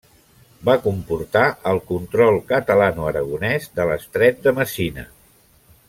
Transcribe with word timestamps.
Va 0.69 0.73
comportar 0.85 1.43
el 1.73 1.81
control 1.91 2.39
catalanoaragonès 2.53 3.69
de 3.79 3.87
l'Estret 3.91 4.43
de 4.49 4.57
Messina. 4.63 5.07